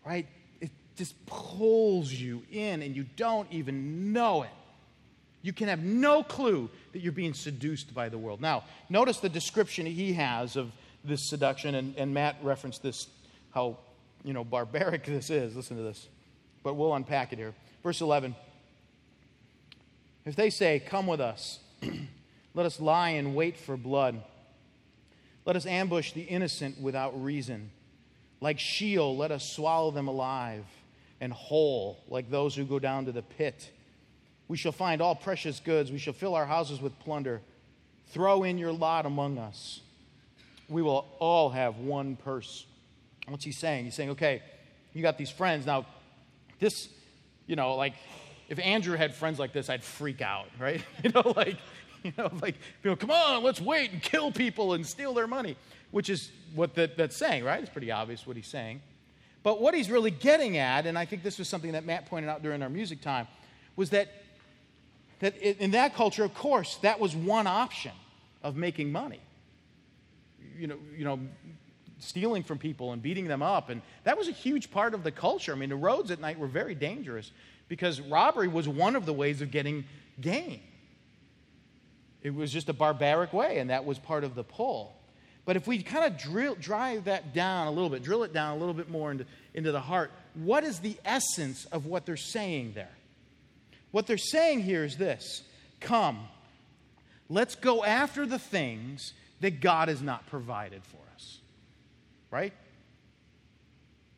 [0.06, 0.28] right?
[0.62, 4.50] It just pulls you in and you don't even know it.
[5.41, 8.39] You can have no clue that you're being seduced by the world.
[8.39, 10.72] Now, notice the description he has of
[11.04, 13.08] this seduction, and, and Matt referenced this,
[13.54, 13.78] how
[14.24, 15.56] you know barbaric this is.
[15.56, 16.08] Listen to this.
[16.63, 17.54] But we'll unpack it here.
[17.84, 18.36] Verse 11.
[20.26, 21.60] If they say, Come with us,
[22.56, 24.22] Let us lie in wait for blood.
[25.46, 27.72] Let us ambush the innocent without reason.
[28.40, 30.66] Like Sheol, let us swallow them alive,
[31.22, 33.72] and whole, like those who go down to the pit.
[34.48, 35.92] We shall find all precious goods.
[35.92, 37.42] We shall fill our houses with plunder.
[38.08, 39.80] Throw in your lot among us.
[40.70, 42.66] We will all have one purse.
[43.28, 43.86] What's he saying?
[43.86, 44.42] He's saying, okay,
[44.94, 45.66] you got these friends.
[45.66, 45.86] Now,
[46.60, 46.90] this,
[47.48, 47.94] you know, like,
[48.50, 50.82] if Andrew had friends like this, I'd freak out, right?
[51.04, 51.58] You know, like,
[52.13, 55.56] you know, like, know, come on, let's wait and kill people and steal their money,
[55.92, 57.62] which is what that, that's saying, right?
[57.62, 58.82] It's pretty obvious what he's saying.
[59.42, 62.30] But what he's really getting at, and I think this was something that Matt pointed
[62.30, 63.28] out during our music time,
[63.76, 64.10] was that,
[65.20, 67.92] that in that culture, of course, that was one option
[68.42, 69.20] of making money.
[70.58, 71.20] You know, you know,
[72.00, 73.70] stealing from people and beating them up.
[73.70, 75.54] And that was a huge part of the culture.
[75.54, 77.32] I mean, the roads at night were very dangerous
[77.68, 79.86] because robbery was one of the ways of getting
[80.20, 80.62] gain.
[82.24, 84.96] It was just a barbaric way, and that was part of the pull.
[85.46, 88.56] But if we kind of drill, drive that down a little bit, drill it down
[88.56, 92.16] a little bit more into, into the heart, what is the essence of what they're
[92.16, 92.92] saying there?
[93.92, 95.44] What they're saying here is this
[95.82, 96.28] Come,
[97.30, 101.40] let's go after the things that God has not provided for us.
[102.32, 102.54] Right?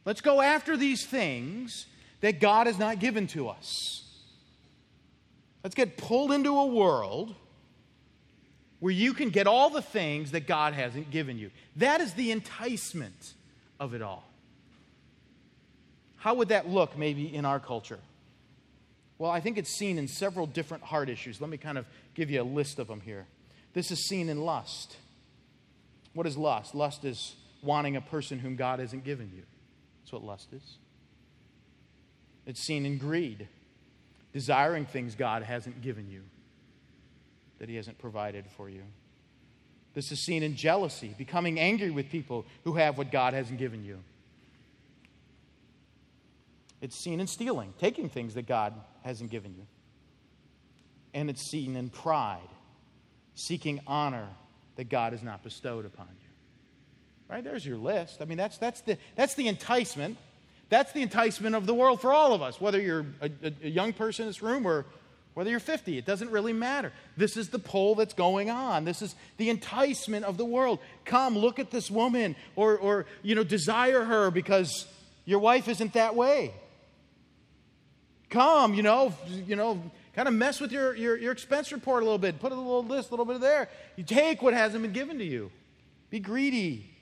[0.06, 1.88] Let's go after these things
[2.22, 4.04] that God has not given to us.
[5.64, 7.36] Let's get pulled into a world
[8.86, 11.50] where you can get all the things that God hasn't given you.
[11.78, 13.34] That is the enticement
[13.80, 14.30] of it all.
[16.18, 17.98] How would that look maybe in our culture?
[19.18, 21.42] Well, I think it's seen in several different heart issues.
[21.42, 23.26] Let me kind of give you a list of them here.
[23.74, 24.98] This is seen in lust.
[26.14, 26.76] What is lust?
[26.76, 29.42] Lust is wanting a person whom God hasn't given you.
[30.04, 30.78] That's what lust is.
[32.46, 33.48] It's seen in greed,
[34.32, 36.22] desiring things God hasn't given you
[37.60, 38.84] that He hasn't provided for you.
[39.94, 43.84] This is seen in jealousy, becoming angry with people who have what God hasn't given
[43.84, 44.00] you.
[46.82, 49.66] It's seen in stealing, taking things that God hasn't given you.
[51.14, 52.50] And it's seen in pride,
[53.34, 54.28] seeking honor
[54.76, 57.34] that God has not bestowed upon you.
[57.34, 57.44] Right?
[57.44, 58.22] There's your list.
[58.22, 60.18] I mean, that's, that's, the, that's the enticement.
[60.70, 63.70] That's the enticement of the world for all of us, whether you're a, a, a
[63.70, 64.86] young person in this room or
[65.36, 66.94] whether you're 50, it doesn't really matter.
[67.18, 68.86] This is the pull that's going on.
[68.86, 70.80] This is the enticement of the world.
[71.04, 74.88] Come, look at this woman, or, or you know, desire her because
[75.26, 76.54] your wife isn't that way.
[78.30, 82.06] Come, you know, you know, kind of mess with your, your, your expense report a
[82.06, 82.40] little bit.
[82.40, 83.68] Put a little this, a little bit of there.
[83.98, 85.52] You take what hasn't been given to you.
[86.10, 86.95] Be greedy.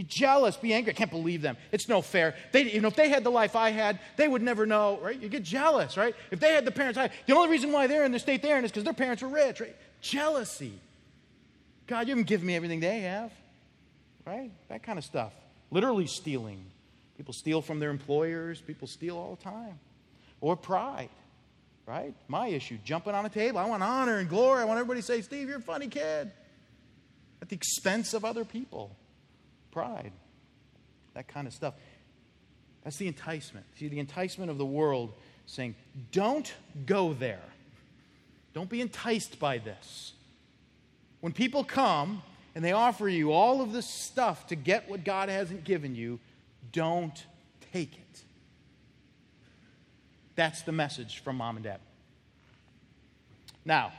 [0.00, 0.94] Be jealous, be angry.
[0.94, 1.58] I can't believe them.
[1.72, 2.34] It's no fair.
[2.52, 5.20] They, you know, if they had the life I had, they would never know, right?
[5.20, 6.16] You get jealous, right?
[6.30, 8.40] If they had the parents I had, the only reason why they're in the state
[8.40, 9.76] they're in is because their parents were rich, right?
[10.00, 10.72] Jealousy.
[11.86, 13.30] God, you haven't given me everything they have,
[14.26, 14.50] right?
[14.70, 15.34] That kind of stuff.
[15.70, 16.64] Literally stealing.
[17.18, 19.78] People steal from their employers, people steal all the time.
[20.40, 21.10] Or pride,
[21.84, 22.14] right?
[22.26, 23.58] My issue, jumping on a table.
[23.58, 24.62] I want honor and glory.
[24.62, 26.32] I want everybody to say, Steve, you're a funny kid.
[27.42, 28.96] At the expense of other people
[29.70, 30.12] pride,
[31.14, 31.74] that kind of stuff.
[32.84, 33.66] That's the enticement.
[33.78, 35.12] See, the enticement of the world
[35.46, 35.74] saying,
[36.12, 36.52] don't
[36.86, 37.42] go there.
[38.54, 40.12] Don't be enticed by this.
[41.20, 42.22] When people come
[42.54, 46.18] and they offer you all of this stuff to get what God hasn't given you,
[46.72, 47.24] don't
[47.72, 48.22] take it.
[50.36, 51.80] That's the message from mom and dad.
[53.64, 53.92] Now,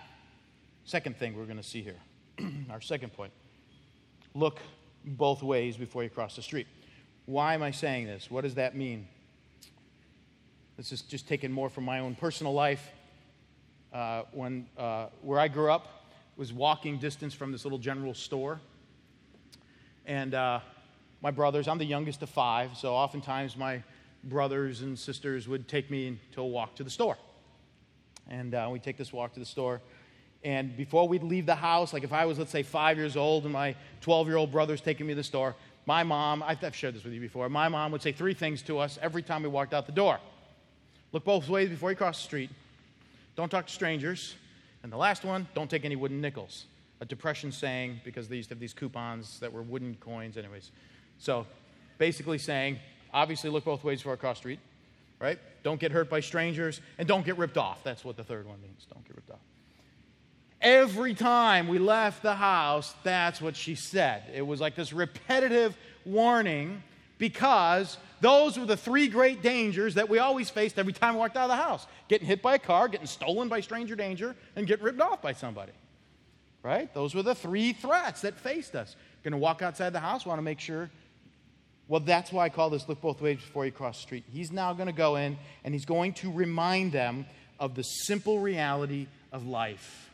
[0.86, 2.00] second thing we're going to see here,
[2.70, 3.32] our second point
[4.34, 4.60] look
[5.06, 6.68] both ways before you cross the street.
[7.26, 8.30] Why am I saying this?
[8.30, 9.08] What does that mean?
[10.78, 12.92] This is just taken more from my own personal life.
[13.94, 16.06] Uh, when uh, where I grew up
[16.38, 18.60] was walking distance from this little general store,
[20.06, 20.62] and uh,
[21.22, 21.68] my brothers.
[21.68, 23.84] I'm the youngest of five, so oftentimes my
[24.24, 27.18] brothers and sisters would take me to a walk to the store,
[28.30, 29.82] and uh, we take this walk to the store.
[30.44, 33.44] And before we'd leave the house, like if I was, let's say, five years old
[33.44, 36.96] and my 12 year old brother's taking me to the store, my mom, I've shared
[36.96, 39.50] this with you before, my mom would say three things to us every time we
[39.50, 40.20] walked out the door
[41.12, 42.50] look both ways before you cross the street,
[43.36, 44.36] don't talk to strangers,
[44.84, 46.66] and the last one, don't take any wooden nickels.
[47.02, 50.72] A depression saying because they used to have these coupons that were wooden coins, anyways.
[51.18, 51.46] So
[51.98, 52.80] basically saying,
[53.14, 54.60] obviously look both ways before I cross the street,
[55.20, 55.40] right?
[55.64, 57.84] Don't get hurt by strangers, and don't get ripped off.
[57.84, 58.86] That's what the third one means.
[58.92, 59.40] Don't get ripped off.
[60.62, 64.24] Every time we left the house, that's what she said.
[64.34, 66.84] It was like this repetitive warning
[67.18, 71.36] because those were the three great dangers that we always faced every time we walked
[71.36, 74.68] out of the house getting hit by a car, getting stolen by stranger danger, and
[74.68, 75.72] getting ripped off by somebody.
[76.62, 76.94] right?
[76.94, 78.96] Those were the three threats that faced us.
[79.24, 80.90] Going to walk outside the house, want to make sure.
[81.88, 84.26] Well, that's why I call this look both ways before you cross the street.
[84.32, 87.26] He's now going to go in and he's going to remind them
[87.60, 90.11] of the simple reality of life.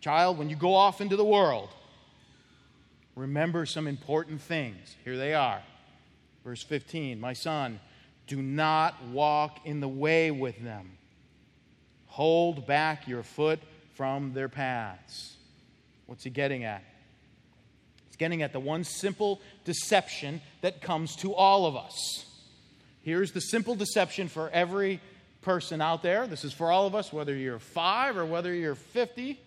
[0.00, 1.70] Child, when you go off into the world,
[3.16, 4.96] remember some important things.
[5.04, 5.62] Here they are.
[6.44, 7.80] Verse 15 My son,
[8.26, 10.92] do not walk in the way with them.
[12.06, 13.60] Hold back your foot
[13.94, 15.36] from their paths.
[16.06, 16.82] What's he getting at?
[18.06, 22.24] He's getting at the one simple deception that comes to all of us.
[23.02, 25.00] Here's the simple deception for every
[25.42, 26.26] person out there.
[26.26, 29.40] This is for all of us, whether you're five or whether you're 50.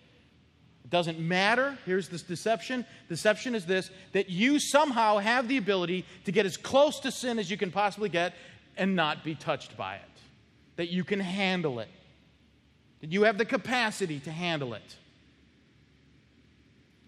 [0.92, 1.78] Doesn't matter.
[1.86, 2.84] Here's this deception.
[3.08, 7.38] Deception is this that you somehow have the ability to get as close to sin
[7.38, 8.34] as you can possibly get
[8.76, 10.02] and not be touched by it.
[10.76, 11.88] That you can handle it.
[13.00, 14.96] That you have the capacity to handle it.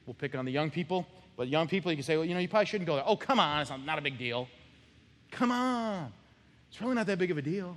[0.07, 2.41] We'll pick on the young people, but young people, you can say, well, you know,
[2.41, 3.05] you probably shouldn't go there.
[3.07, 4.49] Oh, come on, it's not a big deal.
[5.31, 6.11] Come on.
[6.71, 7.77] It's really not that big of a deal.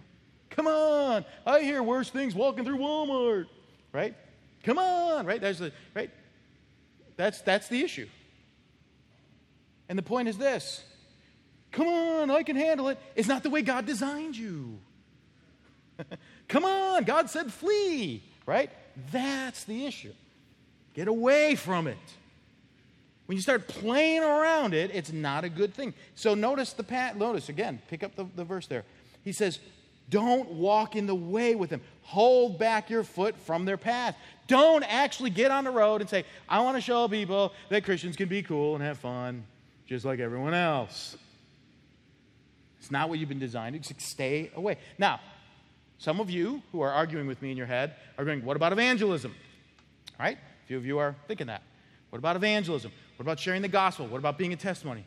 [0.52, 1.26] Come on.
[1.46, 3.48] I hear worse things walking through Walmart.
[3.92, 4.16] Right?
[4.64, 5.26] Come on.
[5.26, 5.42] Right?
[5.42, 6.10] There's the right.
[7.16, 8.08] That's that's the issue.
[9.90, 10.84] And the point is this.
[11.72, 12.98] Come on, I can handle it.
[13.16, 14.80] It's not the way God designed you.
[16.48, 18.72] Come on, God said flee, right?
[19.12, 20.14] That's the issue.
[20.94, 21.98] Get away from it.
[23.28, 25.94] When you start playing around it, it's not a good thing.
[26.16, 27.18] So notice the pat.
[27.18, 27.82] Notice again.
[27.90, 28.86] Pick up the, the verse there.
[29.24, 29.60] He says,
[30.10, 31.82] "Don't walk in the way with them.
[32.04, 34.16] Hold back your foot from their path.
[34.48, 38.16] Don't actually get on the road and say, I want to show people that Christians
[38.16, 39.44] can be cool and have fun,
[39.86, 41.18] just like everyone else."
[42.80, 43.94] It's not what you've been designed to.
[43.98, 44.78] Stay away.
[44.98, 45.20] Now,
[45.98, 48.72] some of you who are arguing with me in your head are going, What about
[48.72, 49.36] evangelism?
[50.20, 50.38] Right?
[50.38, 51.64] A few of you are thinking that.
[52.10, 52.92] What about evangelism?
[53.18, 54.08] What about sharing the gospel?
[54.08, 55.06] What about being a testimony?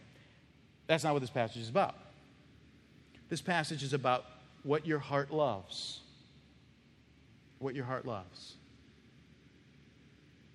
[0.86, 1.94] That's not what this passage is about.
[3.28, 4.24] This passage is about
[4.62, 6.00] what your heart loves.
[7.58, 8.54] What your heart loves.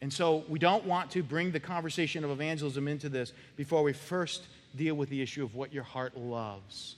[0.02, 3.94] And so we don't want to bring the conversation of evangelism into this before we
[3.94, 4.44] first
[4.76, 6.96] deal with the issue of what your heart loves.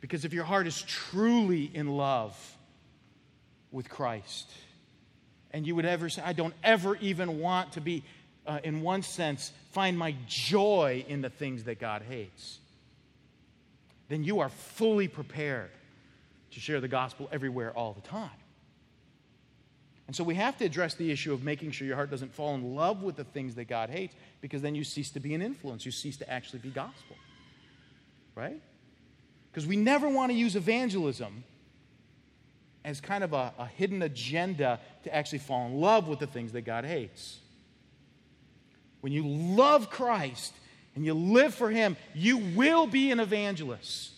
[0.00, 2.36] Because if your heart is truly in love
[3.70, 4.50] with Christ,
[5.50, 8.04] and you would ever say, I don't ever even want to be,
[8.46, 12.58] uh, in one sense, find my joy in the things that God hates,
[14.08, 15.70] then you are fully prepared
[16.50, 18.30] to share the gospel everywhere all the time.
[20.06, 22.54] And so we have to address the issue of making sure your heart doesn't fall
[22.54, 25.42] in love with the things that God hates, because then you cease to be an
[25.42, 25.84] influence.
[25.84, 27.16] You cease to actually be gospel.
[28.34, 28.60] Right?
[29.50, 31.44] Because we never want to use evangelism
[32.86, 36.52] as kind of a, a, hidden agenda to actually fall in love with the things
[36.52, 37.38] that God hates.
[39.02, 40.54] When you love Christ
[40.98, 44.10] and you live for Him, you will be an evangelist.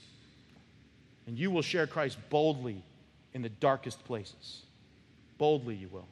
[1.26, 2.82] And you will share Christ boldly
[3.34, 4.62] in the darkest places.
[5.36, 6.08] Boldly, you will.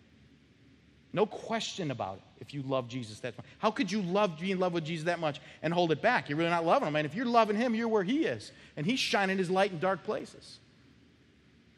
[1.15, 3.47] No question about it if you love Jesus that much.
[3.57, 6.29] How could you love be in love with Jesus that much and hold it back?
[6.29, 6.97] You're really not loving him.
[6.97, 8.53] And if you're loving him, you're where he is.
[8.77, 10.59] And he's shining his light in dark places.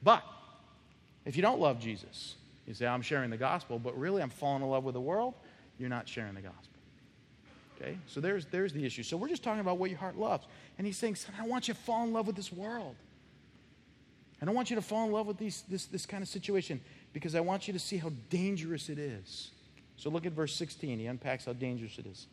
[0.03, 0.25] But
[1.25, 2.35] if you don't love Jesus,
[2.67, 5.35] you say, I'm sharing the gospel, but really I'm falling in love with the world,
[5.79, 6.70] you're not sharing the gospel.
[7.81, 7.99] Okay?
[8.07, 9.03] So there's, there's the issue.
[9.03, 10.47] So we're just talking about what your heart loves.
[10.79, 12.97] And he's saying, Son, I want you to fall in love with this world.
[14.43, 16.81] I don't want you to fall in love with these, this, this kind of situation
[17.13, 19.51] because I want you to see how dangerous it is.
[19.97, 20.99] So look at verse 16.
[20.99, 22.27] He unpacks how dangerous it is.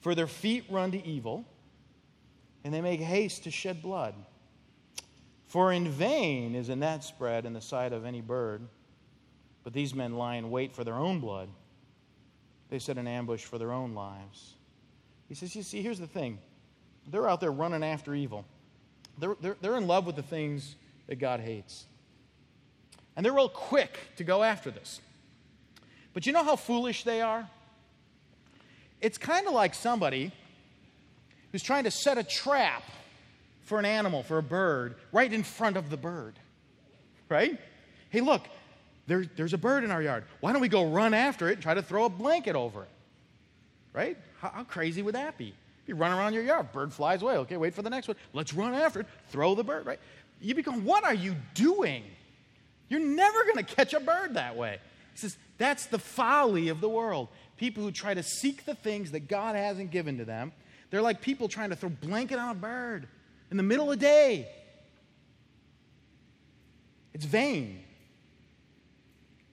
[0.00, 1.44] For their feet run to evil,
[2.64, 4.14] and they make haste to shed blood.
[5.48, 8.62] For in vain is a net spread in the sight of any bird,
[9.64, 11.48] but these men lie in wait for their own blood.
[12.68, 14.54] They set an ambush for their own lives.
[15.28, 16.38] He says, You see, here's the thing
[17.08, 18.44] they're out there running after evil,
[19.18, 20.76] they're, they're, they're in love with the things
[21.06, 21.86] that God hates.
[23.16, 25.00] And they're real quick to go after this.
[26.12, 27.48] But you know how foolish they are?
[29.00, 30.32] It's kind of like somebody
[31.52, 32.82] who's trying to set a trap
[33.62, 36.34] for an animal, for a bird, right in front of the bird.
[37.28, 37.58] Right?
[38.10, 38.42] Hey, look,
[39.06, 40.24] there, there's a bird in our yard.
[40.40, 42.90] Why don't we go run after it and try to throw a blanket over it?
[43.92, 44.16] Right?
[44.40, 45.54] How, how crazy would that be?
[45.86, 47.36] You run around your yard, bird flies away.
[47.38, 48.16] Okay, wait for the next one.
[48.32, 50.00] Let's run after it, throw the bird, right?
[50.40, 52.02] You'd be going, what are you doing?
[52.88, 54.78] You're never going to catch a bird that way.
[55.12, 57.28] He says, that's the folly of the world.
[57.56, 60.52] People who try to seek the things that God hasn't given to them,
[60.90, 63.08] they're like people trying to throw blanket on a bird
[63.50, 64.48] in the middle of the day.
[67.14, 67.82] It's vain.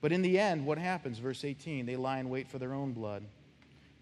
[0.04, 1.18] But in the end, what happens?
[1.18, 3.24] Verse 18 they lie in wait for their own blood,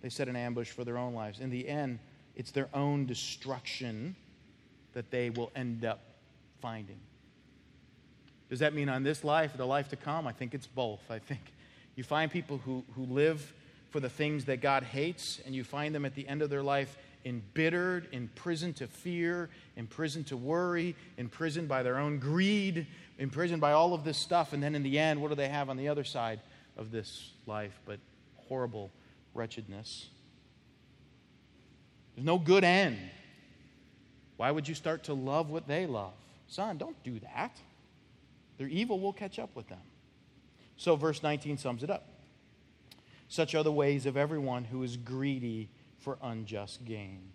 [0.01, 1.39] they set an ambush for their own lives.
[1.39, 2.01] In the end,
[2.35, 4.17] it's their own destruction
[4.95, 6.01] that they will end up
[6.61, 6.99] finding.
[8.51, 10.27] Does that mean on this life the life to come?
[10.27, 11.09] I think it's both.
[11.09, 11.53] I think
[11.95, 13.55] you find people who, who live
[13.91, 16.65] for the things that God hates, and you find them at the end of their
[16.65, 22.87] life embittered, imprisoned to fear, imprisoned to worry, imprisoned by their own greed,
[23.19, 24.53] imprisoned by all of this stuff.
[24.53, 26.41] And then in the end, what do they have on the other side
[26.77, 27.99] of this life but
[28.49, 28.91] horrible
[29.35, 30.09] wretchedness?
[32.15, 32.99] There's no good end.
[34.37, 36.13] Why would you start to love what they love?
[36.49, 37.57] Son, don't do that.
[38.59, 39.79] Their evil will catch up with them.
[40.77, 42.09] So, verse 19 sums it up.
[43.29, 45.71] Such are the ways of everyone who is greedy
[46.03, 47.31] for unjust gain.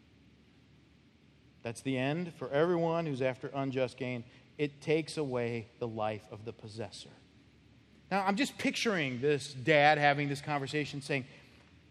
[1.64, 4.24] That's the end for everyone who's after unjust gain.
[4.58, 7.10] It takes away the life of the possessor.
[8.10, 11.26] Now, I'm just picturing this dad having this conversation saying,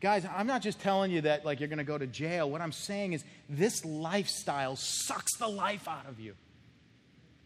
[0.01, 2.51] Guys, I'm not just telling you that like you're going to go to jail.
[2.51, 6.35] What I'm saying is this lifestyle sucks the life out of you.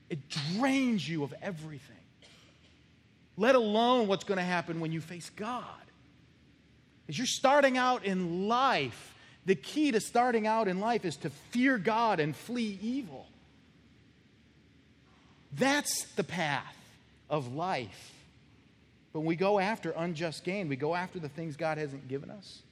[0.08, 1.96] It drains you of everything.
[3.36, 5.64] Let alone what's going to happen when you face God.
[7.08, 9.14] As you're starting out in life,
[9.46, 13.26] the key to starting out in life is to fear God and flee evil.
[15.52, 16.76] That's the path
[17.28, 18.12] of life.
[19.12, 22.30] But when we go after unjust gain, we go after the things God hasn't given
[22.30, 22.62] us,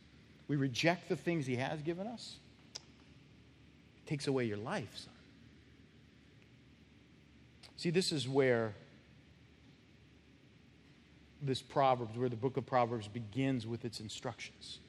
[0.47, 2.37] we reject the things He has given us,
[2.77, 5.14] it takes away your life, son.
[7.77, 8.75] See, this is where
[11.41, 14.81] this Proverbs, where the book of Proverbs begins with its instructions.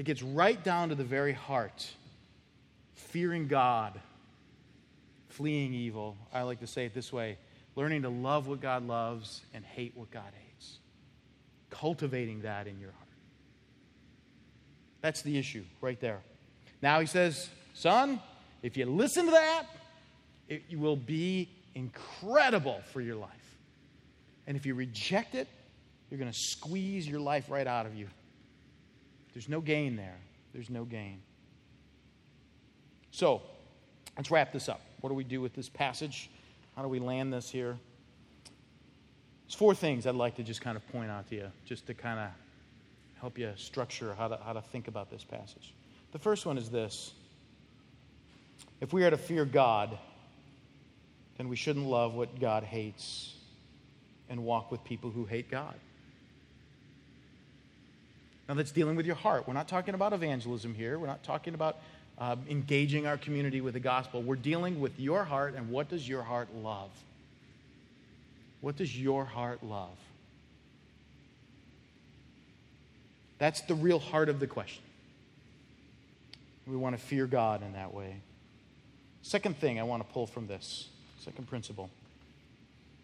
[0.00, 1.86] It gets right down to the very heart
[2.94, 4.00] fearing God,
[5.28, 6.16] fleeing evil.
[6.32, 7.36] I like to say it this way
[7.76, 10.78] learning to love what God loves and hate what God hates.
[11.68, 13.08] Cultivating that in your heart.
[15.02, 16.20] That's the issue right there.
[16.80, 18.22] Now he says, Son,
[18.62, 19.66] if you listen to that,
[20.48, 23.58] it will be incredible for your life.
[24.46, 25.46] And if you reject it,
[26.10, 28.06] you're going to squeeze your life right out of you.
[29.32, 30.18] There's no gain there.
[30.52, 31.20] There's no gain.
[33.10, 33.42] So,
[34.16, 34.80] let's wrap this up.
[35.00, 36.30] What do we do with this passage?
[36.76, 37.78] How do we land this here?
[39.46, 41.94] There's four things I'd like to just kind of point out to you, just to
[41.94, 42.28] kind of
[43.20, 45.74] help you structure how to, how to think about this passage.
[46.12, 47.12] The first one is this
[48.80, 49.98] If we are to fear God,
[51.36, 53.34] then we shouldn't love what God hates
[54.28, 55.74] and walk with people who hate God.
[58.50, 59.46] Now, that's dealing with your heart.
[59.46, 60.98] We're not talking about evangelism here.
[60.98, 61.76] We're not talking about
[62.18, 64.22] uh, engaging our community with the gospel.
[64.22, 66.90] We're dealing with your heart and what does your heart love?
[68.60, 69.96] What does your heart love?
[73.38, 74.82] That's the real heart of the question.
[76.66, 78.16] We want to fear God in that way.
[79.22, 80.88] Second thing I want to pull from this,
[81.20, 81.88] second principle.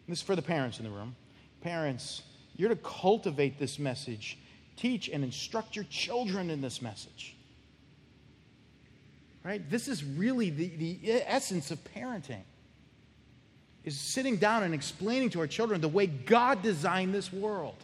[0.08, 1.14] This is for the parents in the room.
[1.60, 2.22] Parents,
[2.56, 4.38] you're to cultivate this message
[4.76, 7.34] teach and instruct your children in this message.
[9.42, 9.68] Right?
[9.70, 12.42] This is really the, the essence of parenting.
[13.84, 17.76] Is sitting down and explaining to our children the way God designed this world.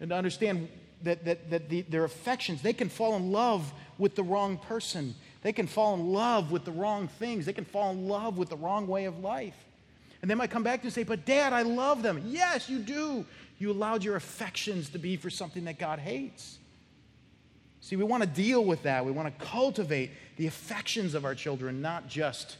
[0.00, 0.68] And to understand
[1.02, 5.14] that, that, that the, their affections, they can fall in love with the wrong person.
[5.42, 7.46] They can fall in love with the wrong things.
[7.46, 9.56] They can fall in love with the wrong way of life.
[10.22, 12.22] And they might come back to you and say, But dad, I love them.
[12.26, 13.26] Yes, you do.
[13.58, 16.58] You allowed your affections to be for something that God hates.
[17.80, 19.04] See, we want to deal with that.
[19.04, 22.56] We want to cultivate the affections of our children, not just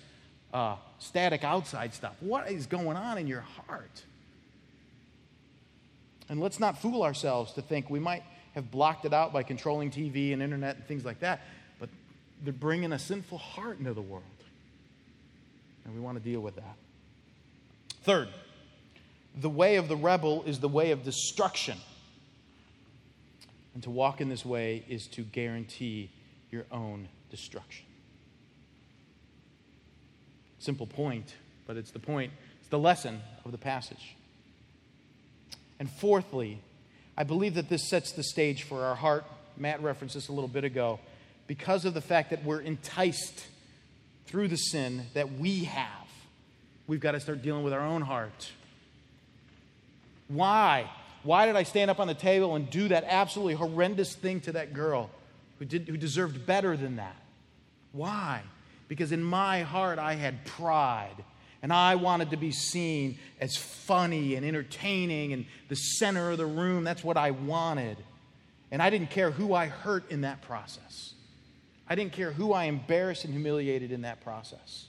[0.53, 2.15] uh, static outside stuff.
[2.21, 4.03] What is going on in your heart?
[6.29, 8.23] And let's not fool ourselves to think we might
[8.55, 11.41] have blocked it out by controlling TV and internet and things like that,
[11.81, 11.89] but
[12.45, 14.23] they're bringing a sinful heart into the world.
[15.85, 16.77] And we want to deal with that.
[18.05, 18.29] Third,
[19.41, 21.79] the way of the rebel is the way of destruction.
[23.75, 26.11] And to walk in this way is to guarantee
[26.51, 27.85] your own destruction.
[30.59, 31.35] Simple point,
[31.67, 34.17] but it's the point, it's the lesson of the passage.
[35.81, 36.61] And fourthly,
[37.19, 39.25] I believe that this sets the stage for our heart.
[39.57, 41.01] Matt referenced this a little bit ago.
[41.47, 43.47] Because of the fact that we're enticed
[44.27, 46.09] through the sin that we have,
[46.87, 48.53] we've got to start dealing with our own heart
[50.29, 50.91] why?
[51.23, 54.53] Why did I stand up on the table and do that absolutely horrendous thing to
[54.53, 55.11] that girl
[55.59, 57.17] who, did, who deserved better than that?
[57.93, 58.43] Why?
[58.89, 61.25] Because in my heart I had pride
[61.65, 66.45] And I wanted to be seen as funny and entertaining and the center of the
[66.45, 66.85] room.
[66.85, 67.97] That's what I wanted.
[68.71, 71.15] And I didn't care who I hurt in that process.
[71.89, 74.89] I didn't care who I embarrassed and humiliated in that process.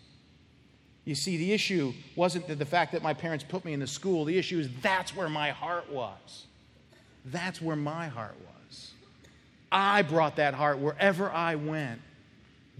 [1.06, 3.88] You see, the issue wasn't that the fact that my parents put me in the
[3.88, 4.26] school.
[4.26, 6.46] The issue is that's where my heart was.
[7.26, 8.92] That's where my heart was.
[9.72, 12.02] I brought that heart wherever I went.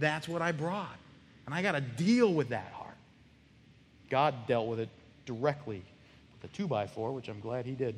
[0.00, 0.96] That's what I brought.
[1.46, 2.96] And I got to deal with that heart.
[4.10, 4.88] God dealt with it
[5.24, 5.82] directly
[6.32, 7.94] with a two by four, which I'm glad He did.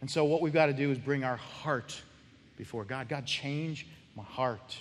[0.00, 2.00] And so, what we've got to do is bring our heart
[2.56, 3.08] before God.
[3.08, 3.86] God, change
[4.16, 4.76] my heart.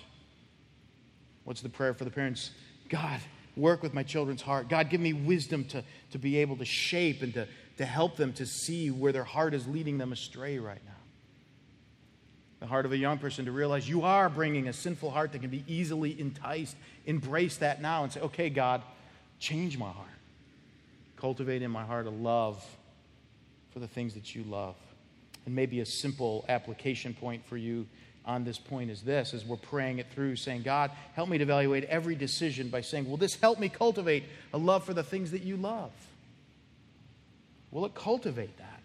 [1.44, 2.52] What's the prayer for the parents?
[2.90, 3.20] God,
[3.56, 4.70] work with my children's heart.
[4.70, 8.34] God, give me wisdom to, to be able to shape and to, to help them
[8.34, 10.92] to see where their heart is leading them astray right now.
[12.60, 15.40] The heart of a young person to realize you are bringing a sinful heart that
[15.40, 16.76] can be easily enticed.
[17.06, 18.82] Embrace that now and say, okay, God,
[19.40, 20.08] change my heart.
[21.18, 22.64] Cultivate in my heart a love
[23.72, 24.76] for the things that you love.
[25.46, 27.88] And maybe a simple application point for you
[28.28, 31.44] on this point is this as we're praying it through, saying, God, help me to
[31.44, 35.32] evaluate every decision by saying, Will this help me cultivate a love for the things
[35.32, 35.92] that you love?
[37.72, 38.82] Will it cultivate that?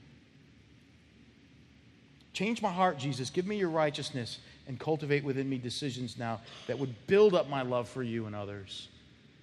[2.33, 3.31] Change my heart, Jesus.
[3.31, 4.39] Give me your righteousness
[4.69, 8.35] and cultivate within me decisions now that would build up my love for you and
[8.35, 8.89] others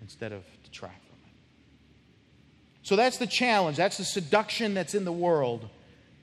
[0.02, 1.34] instead of detract from it.
[2.84, 3.78] So that's the challenge.
[3.78, 5.70] That's the seduction that's in the world.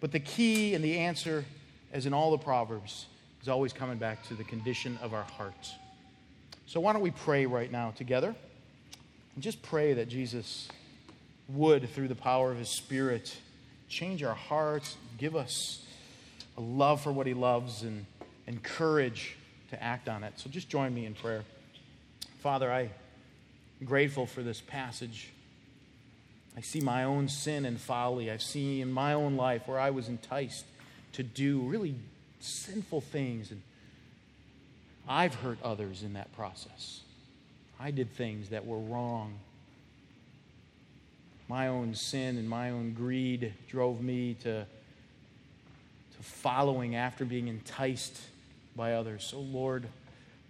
[0.00, 1.44] But the key and the answer,
[1.92, 3.06] as in all the Proverbs,
[3.46, 5.72] is always coming back to the condition of our hearts.
[6.66, 8.34] So why don't we pray right now together?
[9.36, 10.66] And just pray that Jesus
[11.50, 13.36] would, through the power of his Spirit,
[13.88, 15.84] change our hearts, give us
[16.58, 18.04] a love for what he loves, and,
[18.48, 19.36] and courage
[19.70, 20.32] to act on it.
[20.40, 21.44] So just join me in prayer.
[22.40, 22.90] Father, I'm
[23.84, 25.30] grateful for this passage.
[26.56, 28.28] I see my own sin and folly.
[28.28, 30.64] I've seen in my own life where I was enticed
[31.12, 31.94] to do really
[32.46, 33.62] sinful things, and
[35.08, 37.00] I've hurt others in that process.
[37.78, 39.34] I did things that were wrong.
[41.48, 48.18] My own sin and my own greed drove me to, to following after being enticed
[48.74, 49.24] by others.
[49.24, 49.86] So, Lord,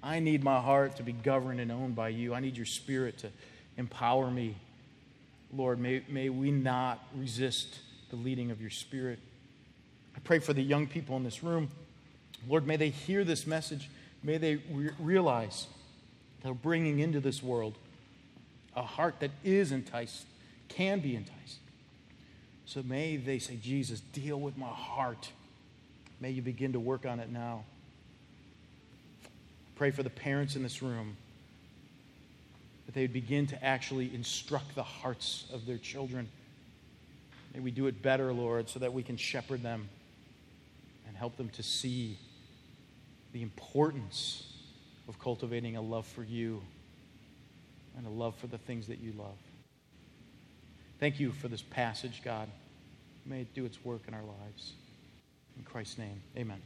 [0.03, 2.33] I need my heart to be governed and owned by you.
[2.35, 3.29] I need your spirit to
[3.77, 4.55] empower me
[5.53, 7.79] Lord, may, may we not resist
[8.11, 9.19] the leading of your Spirit.
[10.15, 11.69] I pray for the young people in this room.
[12.49, 13.89] Lord, may they hear this message.
[14.23, 15.67] May they re- realize
[16.43, 17.77] they're bringing into this world
[18.75, 20.27] a heart that is enticed,
[20.69, 21.59] can be enticed.
[22.67, 25.31] So may they say, Jesus, deal with my heart.
[26.21, 27.65] May you begin to work on it now.
[29.77, 31.17] Pray for the parents in this room
[32.87, 36.29] that they would begin to actually instruct the hearts of their children.
[37.55, 39.89] May we do it better, Lord, so that we can shepherd them
[41.07, 42.19] and help them to see
[43.37, 44.47] the importance
[45.09, 46.63] of cultivating a love for you
[47.99, 49.37] and a love for the things that you love.
[51.01, 52.49] Thank you for this passage, God.
[53.27, 54.73] May it do its work in our lives.
[55.59, 56.63] In Christ's name, amen.